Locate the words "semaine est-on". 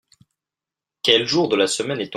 1.67-2.09